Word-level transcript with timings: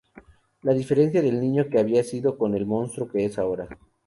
La 0.63 0.73
diferencia 0.73 1.21
del 1.21 1.39
niño 1.39 1.67
que 1.69 1.77
había 1.77 2.03
sido 2.03 2.35
con 2.35 2.55
el 2.55 2.65
monstruo 2.65 3.07
que 3.07 3.23
es 3.23 3.37
ahora. 3.37 3.67